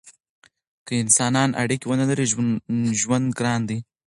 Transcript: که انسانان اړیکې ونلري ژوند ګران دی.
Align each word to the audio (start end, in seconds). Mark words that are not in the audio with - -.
که 0.85 0.93
انسانان 1.03 1.49
اړیکې 1.63 1.85
ونلري 1.87 2.25
ژوند 3.01 3.27
ګران 3.39 3.61
دی. 3.69 3.79